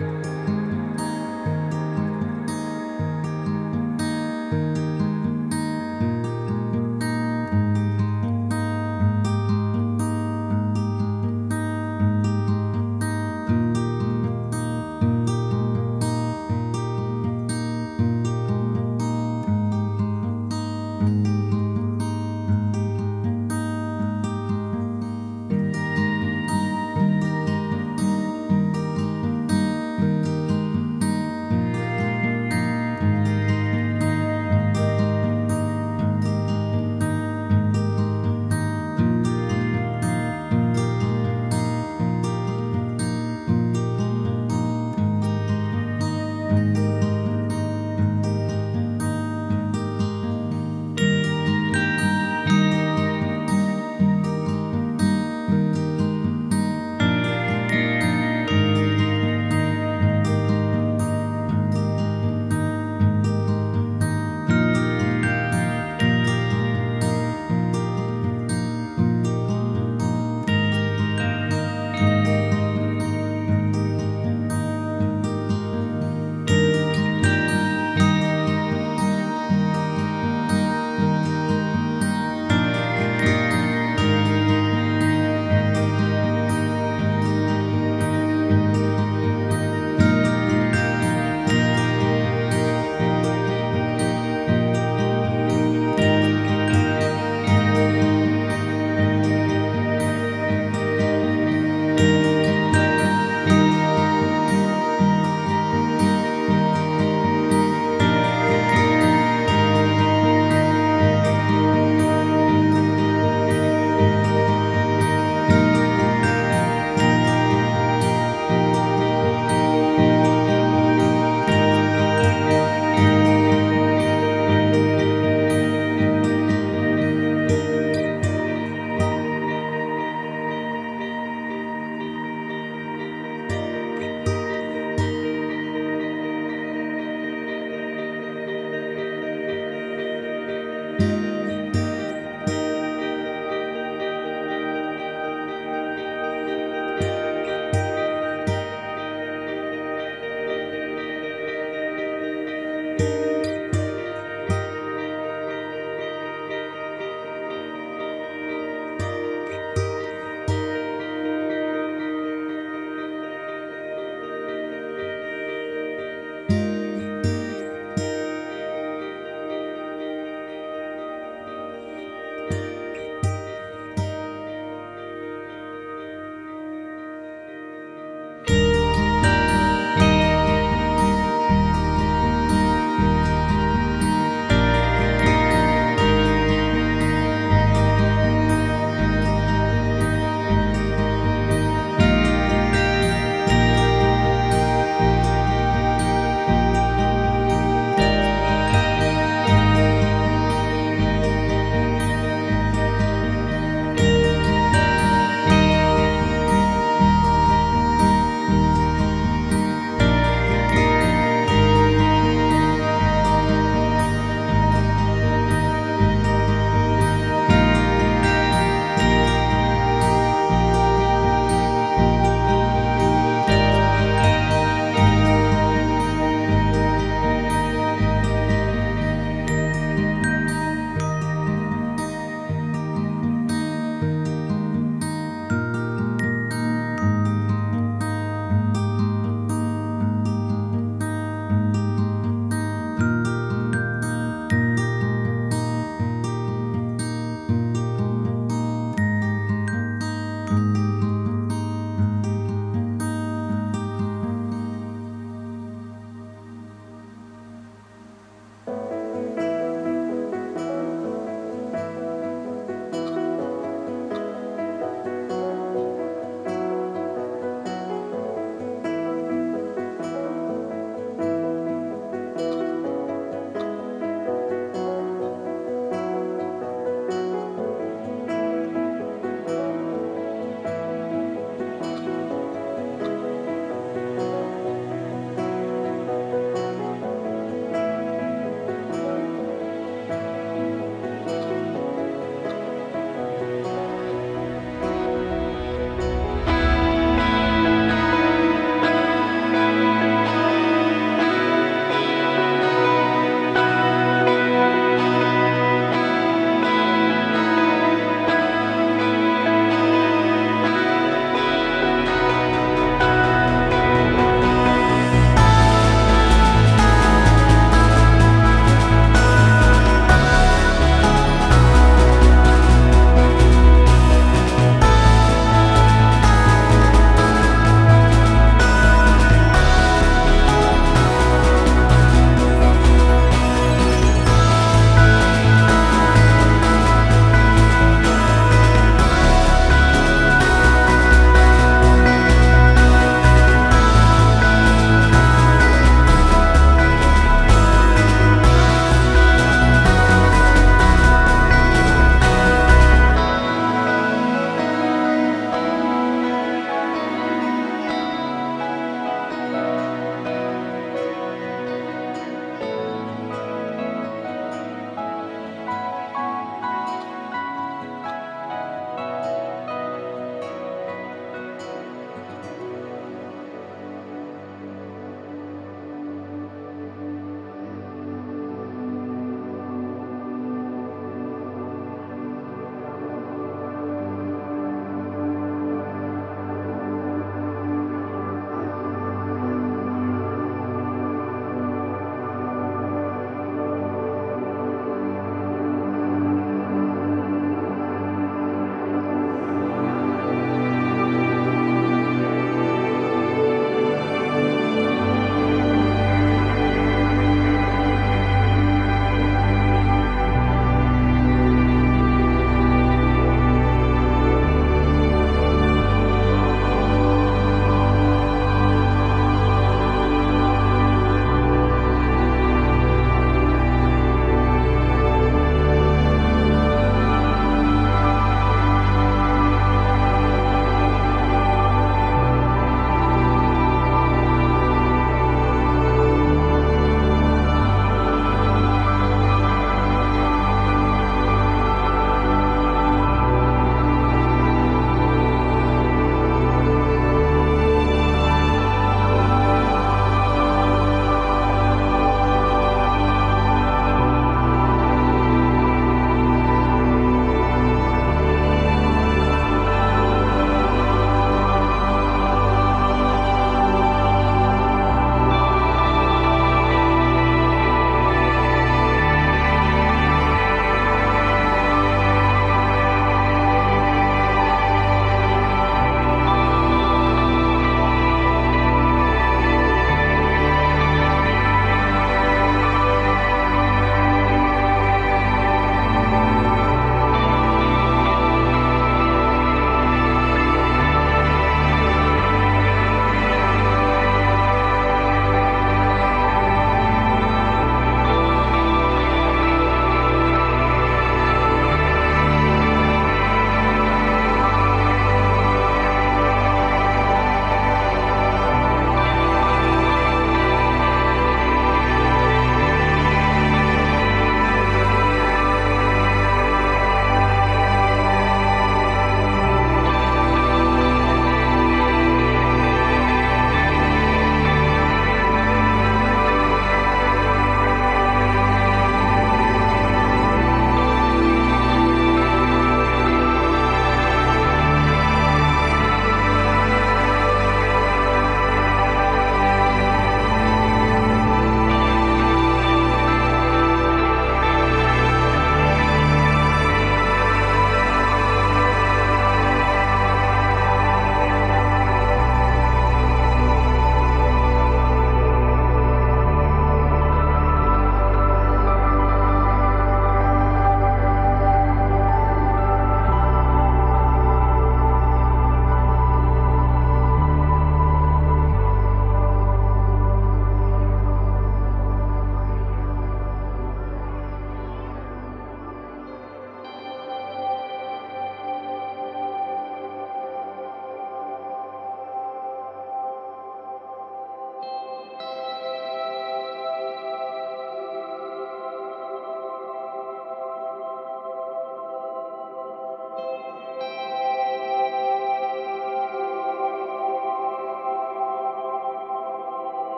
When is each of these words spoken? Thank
Thank 0.00 0.33